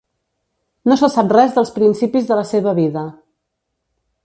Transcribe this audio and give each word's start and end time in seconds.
No 0.91 0.97
se 1.01 1.09
sap 1.15 1.35
res 1.37 1.53
dels 1.59 1.73
principis 1.77 2.27
de 2.33 2.39
la 2.41 2.47
seva 2.55 2.75
vida. 2.83 3.07